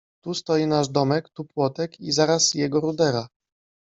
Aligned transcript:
Tu 0.25 0.33
stoi 0.37 0.63
nasz 0.71 0.87
domek, 0.97 1.27
tu 1.33 1.43
płotek— 1.49 1.99
i 2.07 2.11
zaraz 2.11 2.53
jego 2.53 2.79
rudera. 2.79 3.23